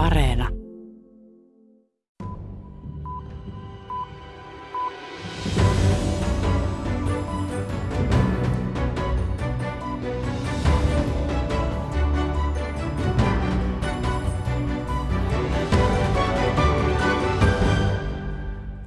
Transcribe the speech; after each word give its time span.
Areena. 0.00 0.48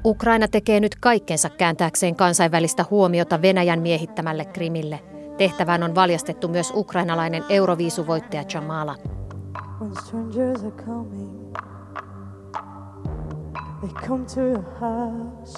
Ukraina 0.06 0.48
tekee 0.48 0.80
nyt 0.80 0.96
kaikkensa 1.00 1.50
kääntääkseen 1.50 2.16
kansainvälistä 2.16 2.86
huomiota 2.90 3.42
Venäjän 3.42 3.82
miehittämälle 3.82 4.46
Krimille. 4.46 5.00
Tehtävään 5.38 5.84
on 5.84 5.96
valjastettu 5.96 6.48
myös 6.48 6.72
ukrainalainen 6.76 7.44
euroviisuvoittaja 7.50 8.44
Jamala. 8.54 9.23
When 9.80 9.96
strangers 9.96 10.64
are 10.64 10.72
coming, 10.86 11.54
they 13.82 13.92
come 14.08 14.26
to 14.26 14.42
your 14.42 14.64
house. 14.80 15.58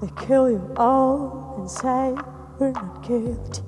They 0.00 0.26
kill 0.26 0.48
you 0.50 0.60
all 0.78 1.54
and 1.58 1.68
say 1.68 2.14
we're 2.60 2.72
not 2.72 3.00
killed. 3.02 3.64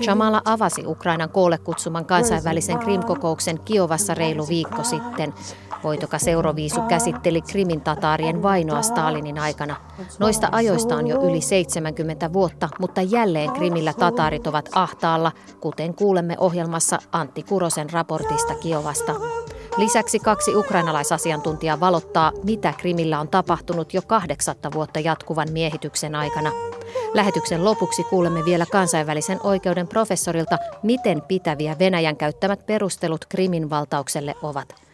Jamala 0.00 0.42
avasi 0.44 0.86
Ukrainan 0.86 1.30
koolle 1.30 1.58
kutsuman 1.58 2.04
kansainvälisen 2.04 2.78
Krim-kokouksen 2.78 3.60
Kiovassa 3.64 4.14
reilu 4.14 4.48
viikko 4.48 4.84
sitten. 4.84 5.34
Voitokas 5.84 6.28
Euroviisu 6.28 6.80
käsitteli 6.82 7.42
Krimin 7.42 7.80
tataarien 7.80 8.42
vainoa 8.42 8.82
Stalinin 8.82 9.38
aikana. 9.38 9.76
Noista 10.18 10.48
ajoista 10.52 10.96
on 10.96 11.06
jo 11.06 11.22
yli 11.22 11.40
70 11.40 12.32
vuotta, 12.32 12.68
mutta 12.78 13.02
jälleen 13.02 13.52
Krimillä 13.52 13.92
tataarit 13.92 14.46
ovat 14.46 14.68
ahtaalla, 14.72 15.32
kuten 15.60 15.94
kuulemme 15.94 16.36
ohjelmassa 16.38 16.98
Antti 17.12 17.42
Kurosen 17.42 17.90
raportista 17.90 18.54
Kiovasta. 18.54 19.14
Lisäksi 19.76 20.18
kaksi 20.18 20.54
ukrainalaisasiantuntijaa 20.56 21.80
valottaa, 21.80 22.32
mitä 22.44 22.74
Krimillä 22.78 23.20
on 23.20 23.28
tapahtunut 23.28 23.94
jo 23.94 24.02
kahdeksatta 24.02 24.72
vuotta 24.72 25.00
jatkuvan 25.00 25.48
miehityksen 25.52 26.14
aikana. 26.14 26.52
Lähetyksen 27.14 27.64
lopuksi 27.64 28.04
kuulemme 28.04 28.44
vielä 28.44 28.66
kansainvälisen 28.72 29.40
oikeuden 29.42 29.88
professorilta, 29.88 30.58
miten 30.82 31.22
pitäviä 31.22 31.76
Venäjän 31.78 32.16
käyttämät 32.16 32.66
perustelut 32.66 33.24
Krimin 33.28 33.70
valtaukselle 33.70 34.34
ovat. 34.42 34.89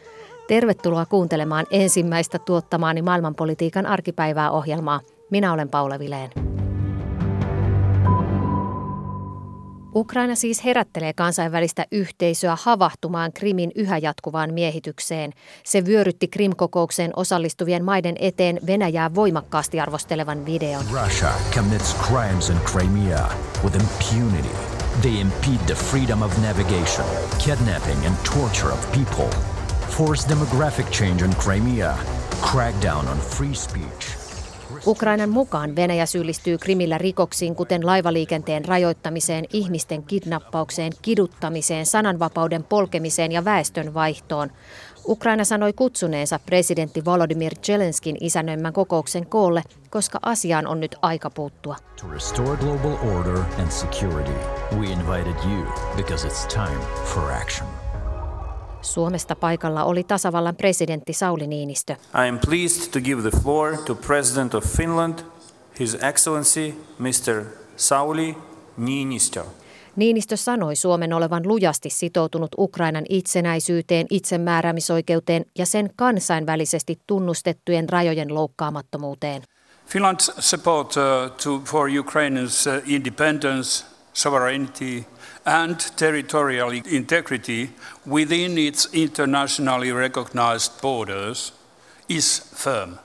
Tervetuloa 0.47 1.05
kuuntelemaan 1.05 1.65
ensimmäistä 1.71 2.39
tuottamaani 2.39 3.01
maailmanpolitiikan 3.01 3.85
arkipäivää 3.85 4.51
ohjelmaa. 4.51 4.99
Minä 5.31 5.53
olen 5.53 5.69
Paula 5.69 5.99
Vileen. 5.99 6.31
Ukraina 9.95 10.35
siis 10.35 10.63
herättelee 10.63 11.13
kansainvälistä 11.13 11.85
yhteisöä 11.91 12.57
havahtumaan 12.61 13.33
Krimin 13.33 13.71
yhä 13.75 13.97
jatkuvaan 13.97 14.53
miehitykseen. 14.53 15.33
Se 15.63 15.85
vyörytti 15.85 16.27
Krim-kokoukseen 16.27 17.11
osallistuvien 17.15 17.85
maiden 17.85 18.15
eteen 18.19 18.59
Venäjää 18.67 19.15
voimakkaasti 19.15 19.79
arvostelevan 19.79 20.45
videon. 20.45 20.83
Russia 21.03 21.31
commits 21.55 21.95
crimes 21.95 22.49
in 22.49 22.57
Crimea 22.57 23.29
with 23.63 23.75
impunity. 23.75 24.55
They 25.01 25.21
impede 25.21 25.63
the 25.65 25.75
freedom 25.75 26.21
of 26.21 26.37
navigation, 26.37 27.07
kidnapping 27.45 28.05
and 28.05 28.15
torture 28.33 28.73
of 28.73 28.91
people, 28.91 29.56
force 29.97 30.29
demographic 30.29 30.91
change 30.91 31.25
in 31.25 31.35
Crimea, 31.35 31.97
crackdown 32.51 33.07
on 33.07 33.17
free 33.17 33.53
speech. 33.55 34.17
Ukrainan 34.87 35.29
mukaan 35.29 35.75
Venäjä 35.75 36.05
syyllistyy 36.05 36.57
Krimillä 36.57 36.97
rikoksiin, 36.97 37.55
kuten 37.55 37.85
laivaliikenteen 37.85 38.65
rajoittamiseen, 38.65 39.45
ihmisten 39.53 40.03
kidnappaukseen, 40.03 40.91
kiduttamiseen, 41.01 41.85
sananvapauden 41.85 42.63
polkemiseen 42.63 43.31
ja 43.31 43.45
väestön 43.45 43.93
vaihtoon. 43.93 44.49
Ukraina 45.07 45.43
sanoi 45.43 45.73
kutsuneensa 45.73 46.39
presidentti 46.39 47.05
Volodymyr 47.05 47.55
Zelenskin 47.55 48.17
isännöimän 48.19 48.73
kokouksen 48.73 49.25
koolle, 49.25 49.63
koska 49.89 50.19
asiaan 50.21 50.67
on 50.67 50.79
nyt 50.79 50.95
aika 51.01 51.29
puuttua. 51.29 51.75
To 52.01 52.07
restore 52.07 52.57
global 52.57 53.15
order 53.15 53.37
and 53.59 53.71
security, 53.71 54.33
we 54.79 54.85
invited 54.85 55.35
you 55.51 55.65
because 55.95 56.27
it's 56.27 56.53
time 56.53 56.79
for 57.05 57.31
action. 57.31 57.86
Suomesta 58.87 59.35
paikalla 59.35 59.83
oli 59.83 60.03
tasavallan 60.03 60.55
presidentti 60.55 61.13
Sauli 61.13 61.47
Niinistö. 61.47 61.93
I 61.93 62.29
am 62.29 62.39
pleased 62.39 62.91
to 62.91 62.99
give 63.01 63.29
the 63.29 63.39
floor 63.41 63.77
to 63.77 63.95
President 63.95 64.55
of 64.55 64.63
Finland, 64.77 65.19
His 65.79 65.97
Excellency 66.03 66.73
Mr. 66.99 67.43
Sauli 67.77 68.37
Niinistö. 68.77 69.43
Niinistö 69.95 70.37
sanoi 70.37 70.75
Suomen 70.75 71.13
olevan 71.13 71.47
lujasti 71.47 71.89
sitoutunut 71.89 72.51
Ukrainan 72.57 73.05
itsenäisyyteen, 73.09 74.07
itsemääräämisoikeuteen 74.09 75.45
ja 75.57 75.65
sen 75.65 75.89
kansainvälisesti 75.95 76.99
tunnustettujen 77.07 77.89
rajojen 77.89 78.33
loukkaamattomuuteen. 78.33 79.41
Finland's 79.87 80.33
support 80.39 80.95
uh, 80.97 81.31
to, 81.43 81.61
for 81.65 81.89
Ukraine's 81.89 82.67
uh, 82.67 82.83
independence, 82.85 83.85
sovereignty 84.13 85.03
and 85.47 85.75
territorial 85.95 86.71
integrity 86.85 87.69
within 88.05 88.57
its 88.57 88.89
internationally 88.93 89.91
recognized 89.91 90.81
borders 90.81 91.53
is 92.09 92.51
firm. 92.55 92.97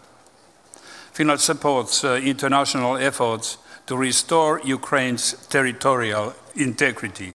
Finland 1.12 1.40
supports 1.40 2.04
uh, 2.04 2.20
international 2.22 2.96
efforts 2.96 3.58
to 3.86 3.96
restore 3.96 4.60
Ukraine's 4.64 5.36
territorial 5.48 6.30
integrity. 6.56 7.32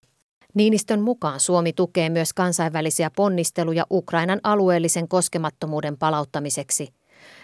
Niinistön 0.54 1.02
mukaan 1.02 1.40
Suomi 1.40 1.74
tukee 1.74 2.10
myös 2.10 2.34
kansainvälisiä 2.34 3.12
ponnisteluja 3.16 3.86
Ukrainan 3.92 4.40
alueellisen 4.44 5.08
koskemattomuuden 5.08 5.98
palauttamiseksi. 5.98 6.94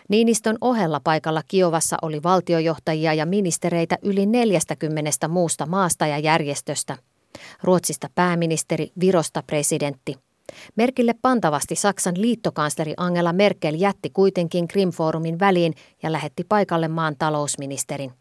Niinistön 0.09 0.57
ohella 0.61 0.99
paikalla 1.03 1.41
Kiovassa 1.47 1.97
oli 2.01 2.23
valtiojohtajia 2.23 3.13
ja 3.13 3.25
ministereitä 3.25 3.97
yli 4.01 4.25
40 4.25 5.27
muusta 5.27 5.65
maasta 5.65 6.07
ja 6.07 6.17
järjestöstä– 6.17 6.97
Ruotsista 7.63 8.07
pääministeri, 8.15 8.91
Virosta 8.99 9.43
presidentti. 9.47 10.15
Merkille 10.75 11.13
pantavasti 11.21 11.75
Saksan 11.75 12.13
liittokansleri 12.17 12.93
Angela 12.97 13.33
Merkel 13.33 13.75
jätti 13.77 14.09
kuitenkin 14.09 14.67
Krim-foorumin 14.67 15.39
väliin 15.39 15.73
ja 16.03 16.11
lähetti 16.11 16.43
paikalle 16.49 16.87
maan 16.87 17.15
talousministerin. 17.19 18.11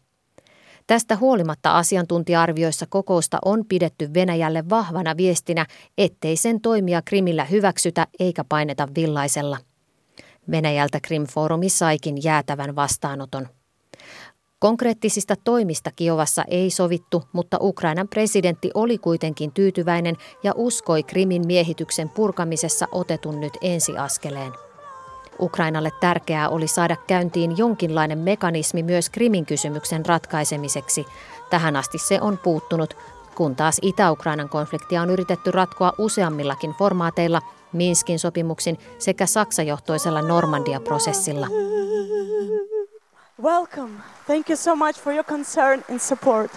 Tästä 0.87 1.15
huolimatta 1.15 1.77
asiantuntija-arvioissa 1.77 2.85
kokousta 2.89 3.37
on 3.45 3.65
pidetty 3.69 4.13
Venäjälle 4.13 4.63
vahvana 4.69 5.17
viestinä, 5.17 5.65
ettei 5.97 6.35
sen 6.35 6.61
toimia 6.61 7.01
Krimillä 7.05 7.45
hyväksytä 7.45 8.07
eikä 8.19 8.43
paineta 8.49 8.87
villaisella. 8.95 9.57
Venäjältä 10.51 10.99
Krim-foorumi 11.07 11.69
saikin 11.69 12.23
jäätävän 12.23 12.75
vastaanoton. 12.75 13.47
Konkreettisista 14.63 15.35
toimista 15.43 15.91
Kiovassa 15.95 16.43
ei 16.47 16.69
sovittu, 16.69 17.23
mutta 17.33 17.57
Ukrainan 17.61 18.07
presidentti 18.07 18.71
oli 18.73 18.97
kuitenkin 18.97 19.51
tyytyväinen 19.51 20.17
ja 20.43 20.53
uskoi 20.55 21.03
Krimin 21.03 21.47
miehityksen 21.47 22.09
purkamisessa 22.09 22.87
otetun 22.91 23.41
nyt 23.41 23.53
ensiaskeleen. 23.61 24.51
Ukrainalle 25.39 25.89
tärkeää 25.99 26.49
oli 26.49 26.67
saada 26.67 26.95
käyntiin 27.07 27.57
jonkinlainen 27.57 28.17
mekanismi 28.17 28.83
myös 28.83 29.09
Krimin 29.09 29.45
kysymyksen 29.45 30.05
ratkaisemiseksi. 30.05 31.05
Tähän 31.49 31.75
asti 31.75 31.97
se 31.97 32.21
on 32.21 32.39
puuttunut, 32.43 32.97
kun 33.35 33.55
taas 33.55 33.79
Itä-Ukrainan 33.81 34.49
konfliktia 34.49 35.01
on 35.01 35.09
yritetty 35.09 35.51
ratkoa 35.51 35.93
useammillakin 35.97 36.71
formaateilla, 36.71 37.41
Minskin 37.73 38.19
sopimuksin 38.19 38.77
sekä 38.99 39.25
Saksajohtoisella 39.25 40.21
Normandia-prosessilla. 40.21 41.47
Welcome. 43.42 44.02
Thank 44.26 44.50
you 44.50 44.56
so 44.56 44.76
much 44.76 45.00
for 45.00 45.12
your 45.12 45.24
concern 45.24 45.84
and 45.90 46.00
support. 46.00 46.50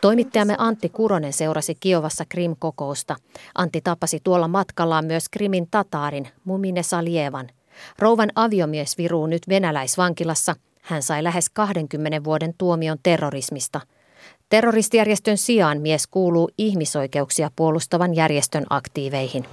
Toimittajamme 0.00 0.54
Antti 0.58 0.88
Kuronen 0.88 1.32
seurasi 1.32 1.74
Kiovassa 1.74 2.24
Krim-kokousta. 2.28 3.16
Antti 3.54 3.80
tapasi 3.80 4.20
tuolla 4.24 4.48
matkallaan 4.48 5.04
myös 5.04 5.28
Krimin 5.28 5.68
tataarin, 5.70 6.28
Mumine 6.44 6.82
Salievan. 6.82 7.48
Rouvan 7.98 8.30
aviomies 8.34 8.98
viruu 8.98 9.26
nyt 9.26 9.42
venäläisvankilassa. 9.48 10.56
Hän 10.82 11.02
sai 11.02 11.24
lähes 11.24 11.50
20 11.50 12.24
vuoden 12.24 12.54
tuomion 12.58 12.98
terrorismista. 13.02 13.80
Terroristijärjestön 14.48 15.38
sijaan 15.38 15.80
mies 15.80 16.06
kuuluu 16.06 16.50
ihmisoikeuksia 16.58 17.50
puolustavan 17.56 18.16
järjestön 18.16 18.66
aktiiveihin. 18.70 19.44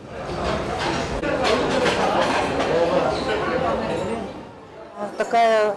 Такая 5.17 5.73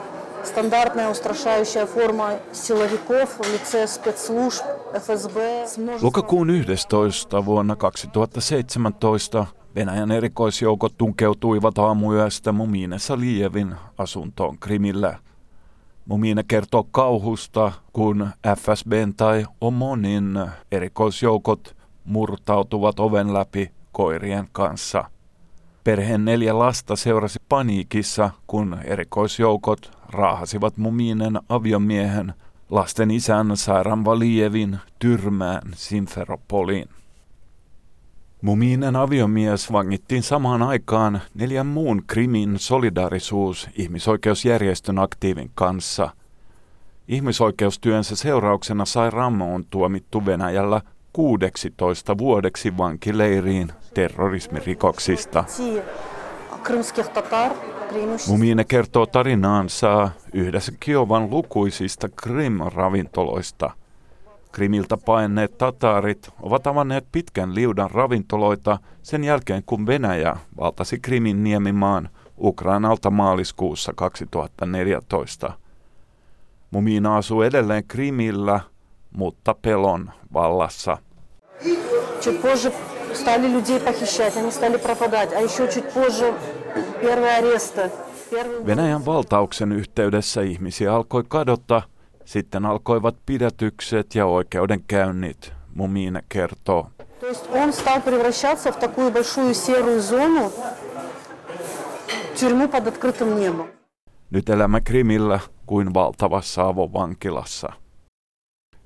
стандартная 0.52 1.10
устрашающая 1.10 1.86
форма 1.86 2.30
силовиков 2.52 3.38
в 3.38 3.52
лице 3.52 3.86
спецслужб 3.86 4.64
ФСБ. 4.94 5.38
Lokakuun 6.02 6.50
11. 6.50 7.44
vuonna 7.44 7.76
2017 7.76 9.46
Venäjän 9.74 10.10
erikoisjoukot 10.10 10.94
tunkeutuivat 10.98 11.78
aamuyöstä 11.78 12.52
Mumine 12.52 12.98
Salievin 12.98 13.74
asuntoon 13.98 14.58
Krimillä. 14.58 15.18
Mumine 16.06 16.42
kertoo 16.48 16.84
kauhusta, 16.90 17.72
kun 17.92 18.30
FSBn 18.56 19.14
tai 19.16 19.46
Omonin 19.60 20.38
erikoisjoukot 20.72 21.76
murtautuvat 22.04 23.00
oven 23.00 23.34
läpi 23.34 23.70
koirien 23.92 24.48
kanssa. 24.52 25.04
Perheen 25.83 26.25
neljä 26.25 26.59
lasta 26.59 26.95
seurasi 26.95 27.39
paniikissa, 27.49 28.29
kun 28.47 28.77
erikoisjoukot 28.83 29.91
raahasivat 30.09 30.77
Muminen 30.77 31.39
aviomiehen 31.49 32.33
lasten 32.69 33.11
isän 33.11 33.57
Sairam 33.57 34.05
Valievin 34.05 34.77
tyrmään 34.99 35.61
Simferopoliin. 35.75 36.89
Muminen 38.41 38.95
aviomies 38.95 39.71
vangittiin 39.71 40.23
samaan 40.23 40.61
aikaan 40.61 41.21
neljän 41.33 41.67
muun 41.67 42.03
Krimin 42.07 42.59
solidarisuus 42.59 43.69
ihmisoikeusjärjestön 43.77 44.99
aktiivin 44.99 45.51
kanssa. 45.55 46.09
Ihmisoikeustyönsä 47.07 48.15
seurauksena 48.15 48.85
Sairam 48.85 49.41
on 49.41 49.65
tuomittu 49.69 50.25
Venäjällä 50.25 50.81
16 51.13 52.17
vuodeksi 52.17 52.77
vankileiriin 52.77 53.71
terrorismirikoksista. 53.93 55.45
Mumine 58.27 58.63
kertoo 58.63 59.05
tarinaansa 59.05 60.09
yhdessä 60.33 60.71
Kiovan 60.79 61.29
lukuisista 61.29 62.07
Krim-ravintoloista. 62.09 63.71
Krimiltä 64.51 64.97
paineet 64.97 65.57
tataarit 65.57 66.29
ovat 66.41 66.67
avanneet 66.67 67.05
pitkän 67.11 67.55
liudan 67.55 67.91
ravintoloita 67.91 68.79
sen 69.03 69.23
jälkeen, 69.23 69.63
kun 69.65 69.87
Venäjä 69.87 70.37
valtasi 70.57 70.99
Krimin 70.99 71.43
niemimaan 71.43 72.09
Ukrainalta 72.39 73.09
maaliskuussa 73.09 73.93
2014. 73.95 75.53
Mumina 76.71 77.17
asuu 77.17 77.41
edelleen 77.41 77.83
Krimillä, 77.87 78.59
mutta 79.12 79.54
pelon 79.62 80.10
vallassa. 80.32 80.98
Чуть 82.20 82.42
позже 82.42 82.72
стали 83.14 83.46
людей 83.46 83.80
похищать, 83.80 84.36
они 84.36 84.50
стали 84.50 84.76
пропадать. 84.76 85.32
А 85.32 85.40
еще 85.40 85.68
чуть 85.68 85.92
позже 85.92 86.34
первые 87.00 87.36
аресты. 87.36 87.90
Venäjän 88.66 89.06
valtauksen 89.06 89.72
yhteydessä 89.72 90.42
ihmisiä 90.42 90.94
alkoi 90.94 91.24
kadota, 91.28 91.82
sitten 92.24 92.66
alkoivat 92.66 93.16
pidätykset 93.26 94.14
ja 94.14 94.26
oikeudenkäynnit, 94.26 95.52
Mumine 95.74 96.22
kertoo. 96.28 96.90
То 97.20 97.26
есть 97.26 97.46
он 97.50 97.72
стал 97.72 98.00
превращаться 98.00 98.72
в 98.72 98.76
такую 98.76 99.10
большую 99.10 99.54
серую 99.54 100.00
зону, 100.02 100.52
тюрьму 102.40 102.68
под 102.68 102.86
открытым 102.86 103.40
небом. 103.40 103.66
Nyt 104.30 104.48
elämä 104.50 104.80
Krimillä 104.80 105.40
kuin 105.66 105.94
valtavassa 105.94 106.62
avovankilassa. 106.62 107.72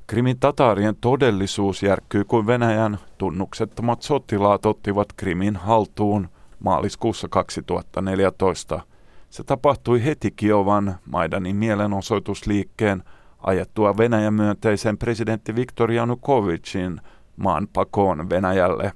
Krimin 0.08 0.40
tataarien 0.40 0.96
todellisuus 1.02 1.84
järkkyy, 1.84 2.24
kun 2.24 2.48
Venäjän 2.48 2.98
tunnuksettomat 3.18 4.02
sotilaat 4.02 4.66
ottivat 4.66 5.08
Krimin 5.18 5.56
haltuun 5.56 6.30
maaliskuussa 6.60 7.28
2014. 7.28 8.82
Se 9.30 9.44
tapahtui 9.44 10.06
heti 10.06 10.32
Kiovan 10.32 10.96
Maidanin 11.06 11.56
mielenosoitusliikkeen 11.56 13.04
ajettua 13.40 13.98
Venäjän 13.98 14.34
myönteisen 14.34 14.98
presidentti 14.98 15.56
Viktor 15.56 15.92
Janukovicin 15.92 17.02
maan 17.38 17.68
pakoon 17.74 18.30
Venäjälle. 18.30 18.92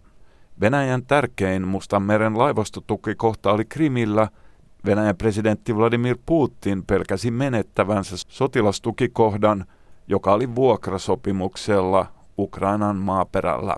Venäjän 0.62 1.06
tärkein 1.06 1.68
Mustanmeren 1.68 2.38
laivastotukikohta 2.38 3.52
oli 3.52 3.66
Krimillä. 3.66 4.28
Venäjän 4.86 5.18
presidentti 5.18 5.76
Vladimir 5.76 6.18
Putin 6.26 6.84
pelkäsi 6.86 7.32
menettävänsä 7.32 8.16
sotilastukikohdan– 8.28 9.66
joka 10.08 10.34
oli 10.34 10.56
vuokrasopimuksella 10.56 12.06
Ukrainan 12.38 12.96
maaperällä. 12.96 13.76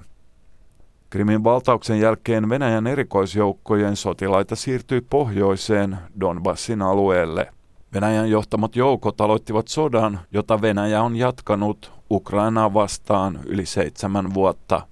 Krimin 1.10 1.44
valtauksen 1.44 2.00
jälkeen 2.00 2.50
Venäjän 2.50 2.88
erikoisjoukkojen 2.88 3.96
sotilaita 3.96 4.56
siirtyi 4.56 5.02
pohjoiseen 5.02 5.98
Donbassin 6.20 6.82
alueelle. 6.82 7.54
Venäjän 7.94 8.30
johtamat 8.30 8.76
joukot 8.76 9.22
aloittivat 9.22 9.68
sodan, 9.68 10.20
jota 10.32 10.62
Venäjä 10.62 11.04
on 11.04 11.16
jatkanut 11.16 11.92
Ukrainaa 12.12 12.74
vastaan 12.74 13.40
yli 13.46 13.66
seitsemän 13.66 14.34
vuotta. 14.34 14.88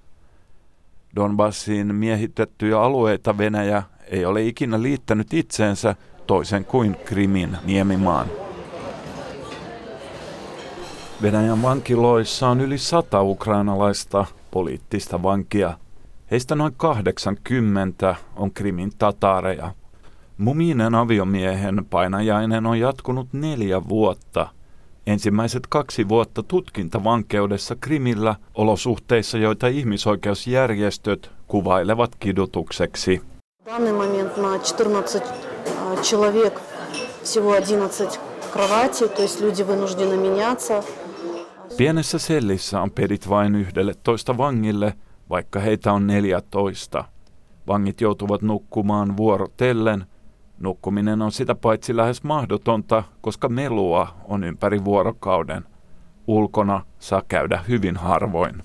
Donbassin 1.16 1.95
miehitettyjä 1.95 2.81
alueita 2.81 3.38
Venäjä 3.38 3.84
ei 4.07 4.25
ole 4.25 4.44
ikinä 4.44 4.81
liittänyt 4.81 5.34
itseensä 5.34 5.95
toisen 6.27 6.66
kuin 6.66 6.98
Krimin 7.06 7.57
niemimaan. 7.63 8.40
Venäjän 11.23 11.62
vankiloissa 11.62 12.49
on 12.49 12.61
yli 12.61 12.78
sata 12.78 13.23
ukrainalaista 13.23 14.25
poliittista 14.50 15.23
vankia. 15.23 15.78
Heistä 16.31 16.55
noin 16.55 16.73
80 16.76 18.14
on 18.37 18.50
Krimin 18.52 18.93
tataareja. 18.99 19.75
Muminen 20.38 20.94
aviomiehen 20.94 21.87
painajainen 21.90 22.67
on 22.67 22.78
jatkunut 22.81 23.28
neljä 23.32 23.88
vuotta. 23.88 24.49
Ensimmäiset 25.06 25.67
kaksi 25.69 26.08
vuotta 26.08 26.43
tutkintavankeudessa 26.43 27.76
Krimillä 27.81 28.34
olosuhteissa, 28.55 29.38
joita 29.38 29.67
ihmisoikeusjärjestöt 29.67 31.31
kuvailevat 31.46 32.14
kidutukseksi. 32.19 33.23
данный 33.67 33.93
момент 33.93 34.37
на 34.37 34.58
14 34.61 35.23
человек 36.02 36.61
всего 37.25 37.56
11 37.56 38.20
кроватей, 38.52 39.08
то 39.08 39.23
есть 39.23 39.40
люди 39.40 39.62
вынуждены 39.62 40.17
меняться. 40.17 40.84
Pienessä 41.77 42.19
sellissä 42.19 42.81
on 42.81 42.91
pedit 42.91 43.29
vain 43.29 43.56
yhdelle 43.56 43.94
toista 44.03 44.38
vangille, 44.38 44.94
vaikka 45.29 45.59
heitä 45.59 45.94
on 45.94 46.07
14. 46.07 47.03
Vangit 47.68 48.01
joutuvat 48.01 48.41
nukkumaan 48.41 49.18
vuorotellen. 49.18 50.06
Nukkuminen 50.59 51.21
on 51.21 51.31
sitä 51.31 51.56
paitsi 51.56 51.95
lähes 51.95 52.23
mahdotonta, 52.23 53.03
koska 53.21 53.50
melua 53.50 54.07
on 54.27 54.44
ympäri 54.44 54.85
vuorokauden. 54.85 55.63
Ulkona 56.27 56.85
saa 57.00 57.21
käydä 57.27 57.63
hyvin 57.68 57.97
harvoin. 57.97 58.63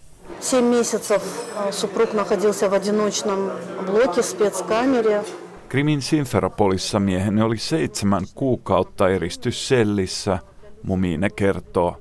Krimin 5.69 6.03
Sinferopolissa 6.03 7.01
mieheni 7.01 7.43
oli 7.43 7.59
seitsemän 7.59 8.23
kuukautta 8.35 9.09
eristyssellissä, 9.09 10.39
Mumine 10.83 11.31
kertoo. 11.31 11.97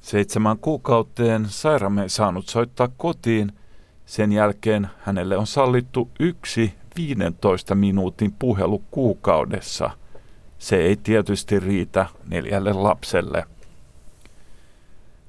Seitsemän 0.00 0.58
kuukauteen 0.58 1.46
Sairame 1.48 2.02
ei 2.02 2.08
saanut 2.08 2.48
soittaa 2.48 2.88
kotiin. 2.96 3.52
Sen 4.06 4.32
jälkeen 4.32 4.88
hänelle 4.98 5.36
on 5.36 5.46
sallittu 5.46 6.10
yksi 6.20 6.74
15 6.96 7.74
minuutin 7.74 8.32
puhelu 8.38 8.82
kuukaudessa. 8.90 9.90
Se 10.58 10.76
ei 10.76 10.96
tietysti 10.96 11.60
riitä 11.60 12.06
neljälle 12.28 12.72
lapselle. 12.72 13.44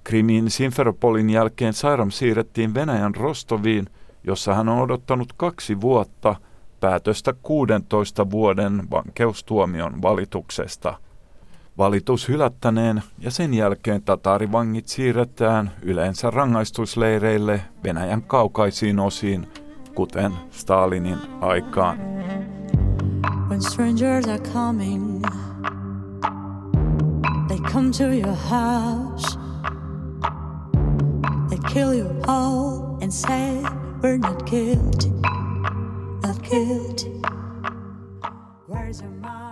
Krimin 0.04 0.52
Sinferopolin 0.52 1.30
jälkeen 1.30 1.74
Sairam 1.74 2.12
siirrettiin 2.12 2.74
Venäjän 2.74 3.16
Rostoviin, 3.16 3.90
jossa 4.24 4.54
hän 4.54 4.70
on 4.70 4.82
odottanut 4.82 5.34
kaksi 5.34 5.82
vuotta 5.82 6.36
päätöstä 6.80 7.34
16 7.44 8.32
vuoden 8.32 8.84
vankeustuomion 8.92 10.02
valituksesta– 10.02 10.98
Valitus 11.80 12.30
hylättäneen 12.30 13.04
ja 13.20 13.32
sen 13.32 13.54
jälkeen 13.54 14.04
tataarivangit 14.04 14.88
siirretään 14.88 15.72
yleensä 15.82 16.32
rangaistusleireille 16.32 17.62
Venäjän 17.84 18.24
kaukaisiin 18.24 19.00
osiin, 19.00 19.48
kuten 19.96 20.34
Stalinin 20.52 21.18
aikaan. 21.42 21.98
When 23.50 23.62
strangers 23.62 24.28
are 24.28 24.40
coming, 24.54 25.22
they 27.48 27.58
come 27.58 27.92
to 27.98 28.04
your 28.04 28.38
house. 28.50 29.40
They 31.50 31.60
kill 31.74 32.00
you 32.00 32.10
all 32.28 32.98
and 33.02 33.12
say 33.12 33.64
we're 34.02 34.18
not 34.18 34.44
guilty, 34.46 35.12
not 36.28 36.42
guilty. 36.50 37.22
Where's 38.70 39.02
your 39.02 39.12
mind? 39.12 39.49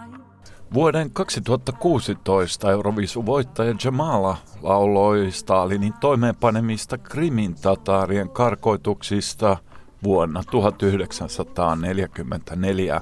Vuoden 0.73 1.11
2016 1.11 2.71
Eurovisu-voittaja 2.71 3.75
Jamala 3.83 4.37
lauloi 4.61 5.31
Stalinin 5.31 5.93
toimeenpanemista 5.99 6.97
Krimin 6.97 7.55
tataarien 7.55 8.29
karkoituksista 8.29 9.57
vuonna 10.03 10.43
1944. 10.51 13.01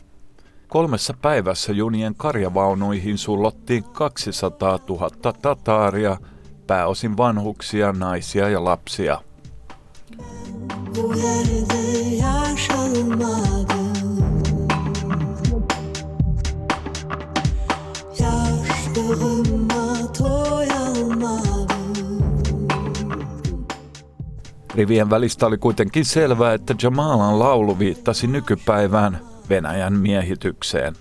Kolmessa 0.68 1.14
päivässä 1.22 1.72
junien 1.72 2.16
karjavaunuihin 2.16 3.18
sullottiin 3.18 3.84
200 3.84 4.80
000 4.90 5.10
tataaria, 5.42 6.18
pääosin 6.68 7.18
vanhuksia, 7.18 7.92
naisia 7.92 8.50
ja 8.50 8.64
lapsia. 8.64 9.22
Rivien 24.76 25.10
välistä 25.10 25.46
oli 25.46 25.58
kuitenkin 25.58 26.06
selvää, 26.06 26.54
että 26.54 26.76
Jamalan 26.84 27.40
laulu 27.40 27.80
viittasi 27.80 28.28
nykypäivään 28.28 29.20
Venäjän 29.50 29.94
miehitykseen. 29.94 30.94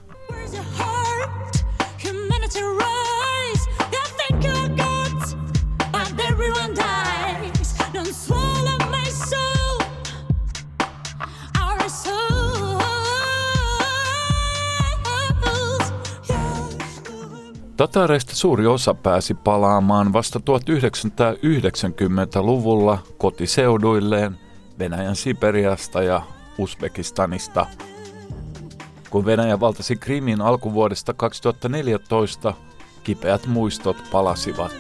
Tatareista 17.83 18.35
suuri 18.35 18.65
osa 18.65 18.93
pääsi 18.93 19.33
palaamaan 19.33 20.13
vasta 20.13 20.39
1990-luvulla 20.39 22.97
kotiseuduilleen 23.17 24.37
Venäjän 24.79 25.15
Siberiasta 25.15 26.03
ja 26.03 26.21
Uzbekistanista. 26.57 27.65
Kun 29.09 29.25
Venäjä 29.25 29.59
valtasi 29.59 29.95
Krimin 29.95 30.41
alkuvuodesta 30.41 31.13
2014, 31.13 32.53
kipeät 33.03 33.47
muistot 33.47 33.97
palasivat. 34.11 34.71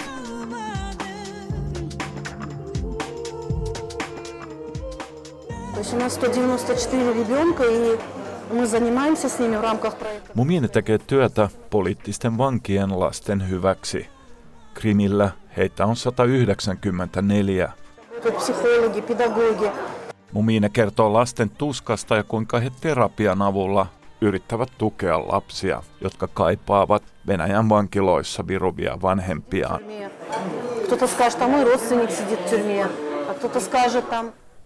То 5.73 5.79
есть 5.79 5.93
у 5.93 5.97
нас 5.97 6.13
194 6.13 7.13
ребенка 7.13 7.63
и 7.63 7.97
Mumin 10.34 10.70
tekee 10.70 10.98
työtä 10.98 11.48
poliittisten 11.70 12.38
vankien 12.38 13.00
lasten 13.00 13.48
hyväksi. 13.50 14.06
Krimillä 14.74 15.30
heitä 15.56 15.86
on 15.86 15.96
194. 15.96 17.72
Psykologi, 18.36 19.02
pedagogi. 19.02 19.70
Mumine 20.32 20.68
kertoo 20.68 21.12
lasten 21.12 21.50
tuskasta 21.50 22.16
ja 22.16 22.22
kuinka 22.22 22.60
he 22.60 22.70
terapian 22.80 23.42
avulla 23.42 23.86
yrittävät 24.20 24.68
tukea 24.78 25.18
lapsia, 25.18 25.82
jotka 26.00 26.28
kaipaavat 26.28 27.02
Venäjän 27.26 27.68
vankiloissa 27.68 28.46
viruvia 28.46 28.98
vanhempiaan. 29.02 29.80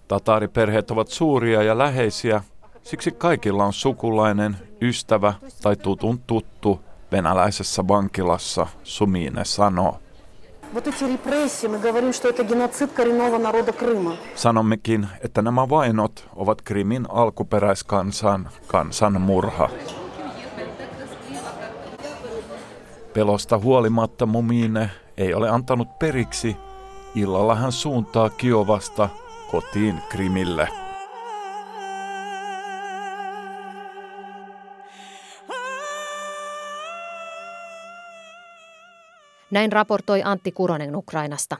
Tataariperheet 0.09 0.91
ovat 0.91 1.09
suuria 1.09 1.63
ja 1.63 1.79
läheisiä, 1.79 2.43
Siksi 2.83 3.13
kaikilla 3.13 3.65
on 3.65 3.73
sukulainen, 3.73 4.57
ystävä 4.83 5.35
tai 5.63 5.77
tutun 5.77 6.21
tuttu 6.27 6.81
venäläisessä 7.13 7.89
vankilassa, 7.89 8.67
Sumine 8.85 9.45
sanoo. 9.45 9.99
Sanommekin, 14.35 15.07
että 15.25 15.43
nämä 15.43 15.69
vainot 15.69 16.29
ovat 16.37 16.63
Krimin 16.63 17.07
alkuperäiskansan 17.11 18.49
kansanmurha. 18.67 19.71
Pelosta 23.15 23.59
huolimatta 23.59 24.27
Mumine 24.27 24.91
ei 25.17 25.35
ole 25.35 25.51
antanut 25.51 25.99
periksi. 25.99 26.57
Illalla 27.15 27.55
hän 27.55 27.73
suuntaa 27.73 28.31
Kiovasta 28.31 29.09
kotiin 29.51 30.03
Krimille. 30.09 30.69
Näin 39.51 39.73
raportoi 39.73 40.23
Antti 40.25 40.53
Kuronen 40.53 40.97
Ukrainasta. 40.97 41.57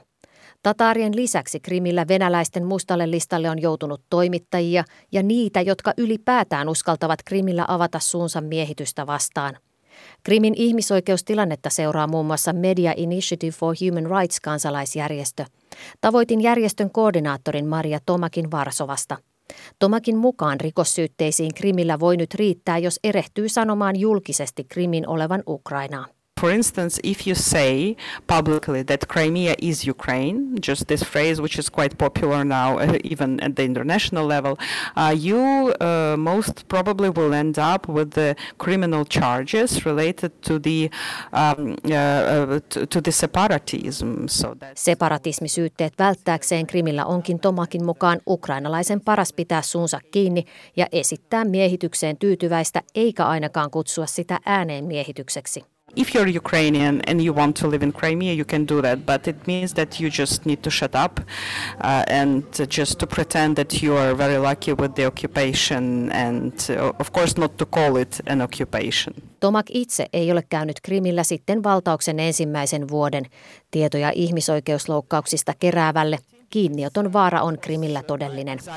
Tataarien 0.63 1.15
lisäksi 1.15 1.59
Krimillä 1.59 2.07
venäläisten 2.07 2.65
mustalle 2.65 3.11
listalle 3.11 3.49
on 3.49 3.61
joutunut 3.61 4.01
toimittajia 4.09 4.83
ja 5.11 5.23
niitä, 5.23 5.61
jotka 5.61 5.93
ylipäätään 5.97 6.69
uskaltavat 6.69 7.19
Krimillä 7.25 7.65
avata 7.67 7.99
suunsa 7.99 8.41
miehitystä 8.41 9.07
vastaan. 9.07 9.57
Krimin 10.23 10.53
ihmisoikeustilannetta 10.57 11.69
seuraa 11.69 12.07
muun 12.07 12.25
muassa 12.25 12.53
Media 12.53 12.93
Initiative 12.97 13.51
for 13.51 13.75
Human 13.81 14.19
Rights 14.19 14.39
kansalaisjärjestö. 14.39 15.45
Tavoitin 16.01 16.41
järjestön 16.41 16.91
koordinaattorin 16.91 17.67
Maria 17.67 17.99
Tomakin 18.05 18.51
Varsovasta. 18.51 19.17
Tomakin 19.79 20.17
mukaan 20.17 20.59
rikossyytteisiin 20.59 21.53
Krimillä 21.53 21.99
voi 21.99 22.17
nyt 22.17 22.33
riittää, 22.33 22.77
jos 22.77 22.99
erehtyy 23.03 23.49
sanomaan 23.49 23.99
julkisesti 23.99 24.63
Krimin 24.63 25.07
olevan 25.07 25.43
Ukrainaa. 25.47 26.05
For 26.39 26.51
instance, 26.51 27.01
if 27.03 27.27
you 27.27 27.35
say 27.35 27.97
publicly 28.27 28.81
that 28.83 29.09
Crimea 29.09 29.55
is 29.59 29.85
Ukraine, 29.85 30.57
just 30.61 30.87
this 30.87 31.03
phrase, 31.03 31.41
which 31.41 31.59
is 31.59 31.67
quite 31.67 31.97
popular 31.97 32.45
now, 32.45 32.77
uh, 32.79 32.97
even 33.03 33.41
at 33.41 33.57
the 33.57 33.63
international 33.65 34.25
level, 34.25 34.57
uh, 34.95 35.13
you 35.13 35.73
uh, 35.81 36.15
most 36.17 36.65
probably 36.69 37.09
will 37.09 37.33
end 37.33 37.59
up 37.59 37.89
with 37.89 38.11
the 38.11 38.37
criminal 38.57 39.03
charges 39.03 39.85
related 39.85 40.31
to 40.43 40.59
the 40.59 40.89
um, 41.33 41.75
uh, 41.83 41.93
uh, 41.93 42.59
to, 42.69 42.85
to 42.85 43.01
the 43.01 43.11
separatism. 43.11 44.27
So 44.27 44.55
Separatismisyytteet 44.75 45.93
välttääkseen 45.99 46.67
Krimillä 46.67 47.05
onkin 47.05 47.39
Tomakin 47.39 47.85
mukaan 47.85 48.19
ukrainalaisen 48.27 49.01
paras 49.01 49.33
pitää 49.33 49.61
suunsa 49.61 49.99
kiinni 50.11 50.45
ja 50.77 50.87
esittää 50.91 51.45
miehitykseen 51.45 52.17
tyytyväistä 52.17 52.81
eikä 52.95 53.25
ainakaan 53.25 53.71
kutsua 53.71 54.05
sitä 54.05 54.39
ääneen 54.45 54.85
miehitykseksi. 54.85 55.63
If 55.95 56.13
you're 56.13 56.27
Ukrainian 56.27 57.01
and 57.01 57.21
you 57.21 57.33
want 57.33 57.55
to 57.57 57.67
live 57.67 57.83
in 57.83 57.91
Crimea, 57.91 58.33
you 58.33 58.45
can 58.45 58.65
do 58.65 58.81
that, 58.81 59.05
but 59.05 59.27
it 59.27 59.47
means 59.47 59.73
that 59.73 59.99
you 59.99 60.09
just 60.09 60.45
need 60.45 60.61
to 60.61 60.69
shut 60.69 60.95
up 60.95 61.19
uh, 61.19 62.03
and 62.07 62.43
just 62.69 62.99
to 62.99 63.07
pretend 63.07 63.55
that 63.55 63.81
you 63.83 63.97
are 63.97 64.15
very 64.17 64.37
lucky 64.37 64.73
with 64.73 64.93
the 64.95 65.05
occupation 65.05 66.11
and 66.11 66.53
uh, 66.69 66.91
of 66.99 67.11
course 67.11 67.37
not 67.37 67.57
to 67.57 67.65
call 67.65 67.97
it 67.97 68.21
an 68.27 68.41
occupation. 68.41 69.13
Tomak 69.39 69.65
itse 69.69 70.05
ei 70.13 70.31
ole 70.31 70.43
käynyt 70.49 70.81
Krimillä 70.81 71.23
sitten 71.23 71.63
valtauksen 71.63 72.19
ensimmäisen 72.19 72.87
vuoden. 72.89 73.25
Tietoja 73.71 74.11
ihmisoikeusloukkauksista 74.15 75.53
keräävälle 75.59 76.19
kiinnioton 76.49 77.13
vaara 77.13 77.41
on 77.41 77.59
Krimillä 77.59 78.03
todellinen. 78.03 78.59
uh, 78.67 78.75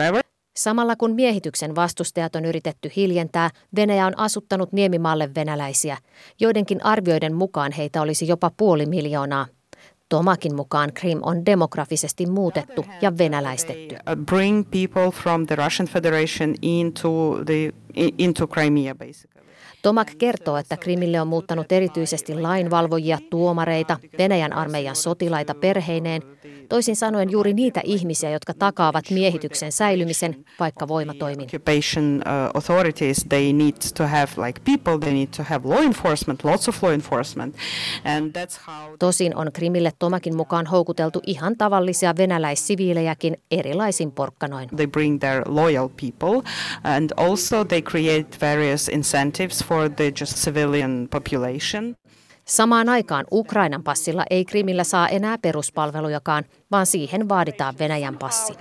uh, 0.00 0.12
uh. 0.12 0.20
Samalla 0.56 0.96
kun 0.96 1.14
miehityksen 1.14 1.74
vastustajat 1.74 2.36
on 2.36 2.44
yritetty 2.44 2.90
hiljentää, 2.96 3.50
Venäjä 3.76 4.06
on 4.06 4.18
asuttanut 4.18 4.72
Niemimaalle 4.72 5.34
venäläisiä. 5.34 5.96
Joidenkin 6.40 6.84
arvioiden 6.84 7.34
mukaan 7.34 7.72
heitä 7.72 8.02
olisi 8.02 8.28
jopa 8.28 8.50
puoli 8.56 8.86
miljoonaa. 8.86 9.46
Tomakin 10.08 10.54
mukaan 10.54 10.92
Krim 10.92 11.18
on 11.22 11.46
demografisesti 11.46 12.26
muutettu 12.26 12.84
ja 13.02 13.18
venäläistetty. 13.18 13.96
Bring 14.26 14.70
people 14.70 15.10
from 15.22 15.46
the 15.46 15.56
Russian 15.56 15.88
Federation 15.88 16.54
into 16.62 17.38
the 17.46 17.72
into 18.18 18.46
Crimea 18.46 18.94
basically. 18.94 19.35
Tomak 19.82 20.08
kertoo, 20.18 20.56
että 20.56 20.76
Krimille 20.76 21.20
on 21.20 21.28
muuttanut 21.28 21.72
erityisesti 21.72 22.34
lainvalvojia, 22.34 23.18
tuomareita, 23.30 23.98
Venäjän 24.18 24.52
armeijan 24.52 24.96
sotilaita 24.96 25.54
perheineen, 25.54 26.22
toisin 26.68 26.96
sanoen 26.96 27.30
juuri 27.30 27.54
niitä 27.54 27.80
ihmisiä, 27.84 28.30
jotka 28.30 28.54
takaavat 28.54 29.10
miehityksen 29.10 29.72
säilymisen 29.72 30.44
vaikka 30.60 30.88
voimatoimin. 30.88 31.48
Uh. 31.48 32.56
Tosin 38.98 39.36
on 39.36 39.52
Krimille 39.52 39.92
Tomakin 39.98 40.36
mukaan 40.36 40.66
houkuteltu 40.66 41.20
ihan 41.26 41.56
tavallisia 41.56 42.14
venäläissiviilejäkin 42.16 43.36
erilaisin 43.50 44.12
porkkanoin. 44.12 44.68
They 44.76 44.86
bring 44.86 45.20
their 45.20 45.42
loyal 45.46 45.88
people 45.88 46.42
and 46.84 47.10
also 47.16 47.64
they 47.64 47.82
create 47.82 48.38
various 48.40 48.88
incentives 48.88 49.45
for 49.54 49.76
for 49.76 49.88
the 49.88 50.12
just 50.20 50.36
civilian 50.36 51.08
population. 51.10 51.94
Samaan 52.44 52.88
aikaan 52.88 53.24
Ukrainan 53.32 53.82
passilla 53.82 54.24
ei 54.30 54.44
Krimillä 54.44 54.84
saa 54.84 55.08
enää 55.08 55.38
peruspalvelujakaan, 55.38 56.44
vaan 56.70 56.86
siihen 56.86 57.28
vaaditaan 57.28 57.74
Venäjän 57.78 58.18
passi. 58.18 58.52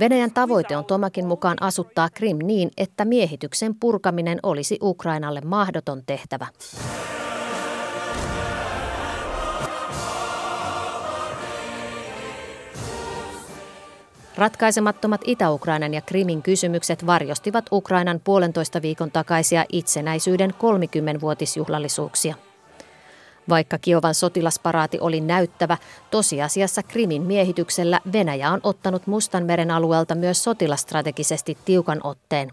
Venäjän 0.00 0.30
tavoite 0.32 0.76
on 0.76 0.84
Tomakin 0.84 1.26
mukaan 1.26 1.56
asuttaa 1.60 2.08
Krim 2.14 2.38
niin, 2.42 2.70
että 2.76 3.04
miehityksen 3.04 3.74
purkaminen 3.80 4.38
olisi 4.42 4.78
Ukrainalle 4.82 5.40
mahdoton 5.40 6.02
tehtävä. 6.06 6.46
Ratkaisemattomat 14.42 15.20
Itä-Ukrainan 15.24 15.94
ja 15.94 16.00
Krimin 16.00 16.42
kysymykset 16.42 17.06
varjostivat 17.06 17.64
Ukrainan 17.72 18.20
puolentoista 18.24 18.82
viikon 18.82 19.10
takaisia 19.10 19.64
itsenäisyyden 19.72 20.50
30-vuotisjuhlallisuuksia. 20.50 22.34
Vaikka 23.48 23.78
Kiovan 23.78 24.14
sotilasparaati 24.14 24.98
oli 25.00 25.20
näyttävä, 25.20 25.76
tosiasiassa 26.10 26.82
Krimin 26.82 27.22
miehityksellä 27.22 28.00
Venäjä 28.12 28.50
on 28.50 28.60
ottanut 28.62 29.06
Mustanmeren 29.06 29.70
alueelta 29.70 30.14
myös 30.14 30.44
sotilastrategisesti 30.44 31.58
tiukan 31.64 32.00
otteen. 32.04 32.52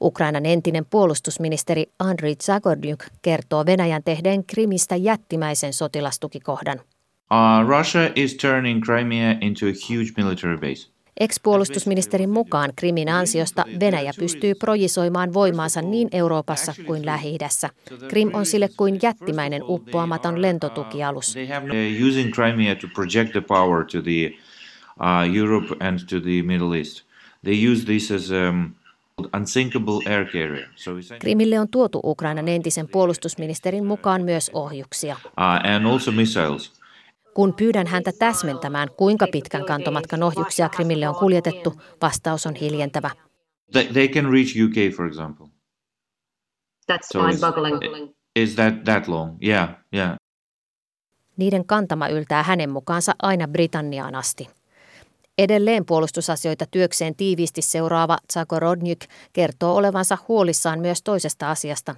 Ukrainan 0.00 0.46
entinen 0.46 0.86
puolustusministeri 0.90 1.86
Andriy 1.98 2.34
Zagornyk 2.34 3.04
kertoo 3.22 3.66
Venäjän 3.66 4.02
tehdeen 4.02 4.44
Krimistä 4.44 4.96
jättimäisen 4.96 5.72
sotilastukikohdan. 5.72 6.80
Uh, 6.80 7.68
Russia 7.68 8.10
is 8.14 8.34
turning 8.34 8.82
Crimea 8.82 9.34
into 9.40 9.66
a 9.66 9.72
huge 9.88 10.12
military 10.16 10.56
base. 10.56 10.97
Ex-puolustusministerin 11.20 12.30
mukaan 12.30 12.72
Krimin 12.76 13.08
ansiosta 13.08 13.64
Venäjä 13.80 14.12
pystyy 14.18 14.54
projisoimaan 14.54 15.34
voimaansa 15.34 15.82
niin 15.82 16.08
Euroopassa 16.12 16.74
kuin 16.86 17.06
lähi 17.06 17.36
-idässä. 17.36 17.68
Krim 18.08 18.30
on 18.32 18.46
sille 18.46 18.68
kuin 18.76 18.98
jättimäinen 19.02 19.62
uppoamaton 19.68 20.42
lentotukialus. 20.42 21.36
The 27.44 27.50
uh, 27.50 28.48
um, 28.48 28.74
Krimille 31.18 31.60
on 31.60 31.68
tuotu 31.68 32.00
Ukrainan 32.04 32.48
entisen 32.48 32.88
puolustusministerin 32.88 33.84
mukaan 33.84 34.22
myös 34.22 34.50
ohjuksia. 34.54 35.16
Uh, 35.24 35.74
and 35.74 35.86
also 35.86 36.12
missiles. 36.12 36.77
Kun 37.38 37.54
pyydän 37.54 37.86
häntä 37.86 38.12
täsmentämään, 38.18 38.88
kuinka 38.96 39.26
pitkän 39.32 39.64
kantomatkan 39.64 40.22
ohjuksia 40.22 40.68
Krimille 40.68 41.08
on 41.08 41.14
kuljetettu, 41.14 41.80
vastaus 42.02 42.46
on 42.46 42.54
hiljentävä. 42.54 43.10
They, 43.92 44.08
can 44.08 44.32
reach 44.32 44.56
UK, 44.64 44.96
for 44.96 45.06
example. 45.06 45.46
That's 46.92 47.08
so 47.12 47.22
mind-boggling. 47.22 48.14
Is 48.36 48.54
that 48.54 48.84
that 48.84 49.08
long? 49.08 49.36
Yeah, 49.44 49.68
yeah. 49.94 50.16
Niiden 51.36 51.66
kantama 51.66 52.08
yltää 52.08 52.42
hänen 52.42 52.70
mukaansa 52.70 53.12
aina 53.22 53.48
Britanniaan 53.48 54.14
asti. 54.14 54.48
Edelleen 55.38 55.84
puolustusasioita 55.86 56.66
työkseen 56.70 57.16
tiiviisti 57.16 57.62
seuraava 57.62 58.18
Zagorodnyk 58.32 59.04
kertoo 59.32 59.76
olevansa 59.76 60.18
huolissaan 60.28 60.80
myös 60.80 61.02
toisesta 61.02 61.50
asiasta. 61.50 61.94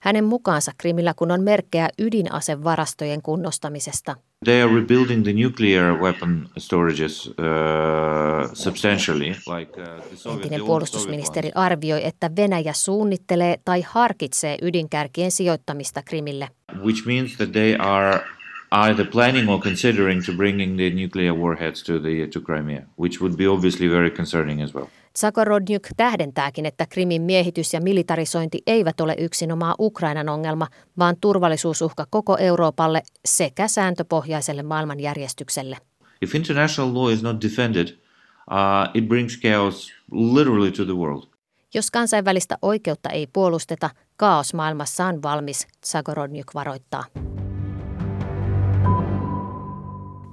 Hänen 0.00 0.24
mukaansa 0.24 0.72
Krimillä 0.78 1.14
kun 1.16 1.30
on 1.30 1.42
merkkejä 1.42 1.88
ydinasevarastojen 1.98 3.22
kunnostamisesta. 3.22 4.16
They 4.44 4.62
are 4.62 4.74
rebuilding 4.74 5.22
the 5.22 5.32
nuclear 5.32 5.96
weapon 6.00 6.48
storages 6.58 7.26
uh, 7.26 7.34
substantially. 8.52 9.34
Like, 9.58 9.82
uh, 10.26 10.34
Entinen 10.34 10.64
puolustusministeri 10.64 11.50
arvioi, 11.54 12.06
että 12.06 12.30
Venäjä 12.36 12.72
suunnittelee 12.72 13.56
tai 13.64 13.84
harkitsee 13.86 14.58
ydinkärkien 14.62 15.30
sijoittamista 15.30 16.02
Krimille. 16.02 16.48
Which 16.84 17.06
means 17.06 17.36
that 17.36 17.52
they 17.52 17.76
are 17.78 18.20
either 18.74 19.06
planning 19.06 19.48
or 19.48 19.60
considering 19.60 20.24
to 20.24 20.32
bringing 20.32 20.76
the 20.76 20.90
nuclear 20.90 21.34
warheads 21.34 21.82
to, 21.82 22.00
the, 22.00 22.26
to 22.26 22.40
Crimea, 22.40 22.82
which 22.98 23.20
would 23.20 23.36
be 23.36 23.46
obviously 23.46 23.90
very 23.90 24.10
concerning 24.10 24.62
as 24.62 24.74
well. 24.74 24.86
Zagorodnyk 25.18 25.88
tähdentääkin, 25.96 26.66
että 26.66 26.86
Krimin 26.86 27.22
miehitys 27.22 27.74
ja 27.74 27.80
militarisointi 27.80 28.58
eivät 28.66 29.00
ole 29.00 29.14
yksinomaan 29.18 29.74
Ukrainan 29.78 30.28
ongelma, 30.28 30.66
vaan 30.98 31.16
turvallisuusuhka 31.20 32.06
koko 32.10 32.36
Euroopalle 32.36 33.02
sekä 33.24 33.68
sääntöpohjaiselle 33.68 34.62
maailmanjärjestykselle. 34.62 35.76
If 36.22 36.34
international 36.34 36.94
law 36.94 37.12
is 37.12 37.22
not 37.22 37.42
defended, 37.42 37.88
uh, 37.88 38.90
it 38.94 39.08
brings 39.08 39.40
chaos 39.40 39.92
literally 40.12 40.70
to 40.70 40.84
the 40.84 40.96
world. 40.96 41.22
Jos 41.74 41.90
kansainvälistä 41.90 42.58
oikeutta 42.62 43.10
ei 43.10 43.26
puolusteta, 43.32 43.90
kaos 44.16 44.54
maailmassa 44.54 45.06
on 45.06 45.22
valmis, 45.22 45.66
Zagorodnyk 45.86 46.54
varoittaa. 46.54 47.04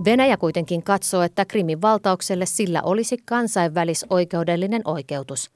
Venäjä 0.06 0.38
kuitenkin 0.38 0.84
katsoo, 0.84 1.22
että 1.22 1.46
Krimin 1.46 1.82
valtaukselle 1.82 2.46
sillä 2.46 2.82
olisi 2.82 3.18
kansainvälisoikeudellinen 3.26 4.82
oikeutus. 4.86 5.52